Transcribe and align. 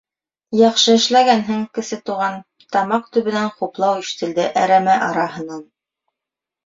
—Яҡшы 0.59 0.95
эшләгәнһең, 0.99 1.59
Кесе 1.77 1.99
Туған!— 2.09 2.39
тамаҡ 2.77 3.11
төбөнән 3.17 3.53
хуплау 3.59 4.03
ишетелде 4.07 4.49
әрәмә 4.67 4.97
араһынан. 5.11 5.65